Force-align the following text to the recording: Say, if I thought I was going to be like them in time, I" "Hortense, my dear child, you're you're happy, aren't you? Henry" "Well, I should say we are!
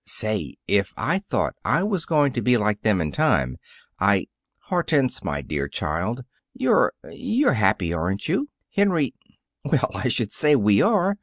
Say, 0.03 0.55
if 0.67 0.91
I 0.97 1.19
thought 1.19 1.53
I 1.63 1.83
was 1.83 2.07
going 2.07 2.33
to 2.33 2.41
be 2.41 2.57
like 2.57 2.81
them 2.81 2.99
in 3.01 3.11
time, 3.11 3.57
I" 3.99 4.29
"Hortense, 4.69 5.23
my 5.23 5.43
dear 5.43 5.67
child, 5.67 6.23
you're 6.55 6.93
you're 7.11 7.53
happy, 7.53 7.93
aren't 7.93 8.27
you? 8.27 8.49
Henry" 8.75 9.13
"Well, 9.63 9.91
I 9.93 10.07
should 10.07 10.31
say 10.33 10.55
we 10.55 10.81
are! 10.81 11.17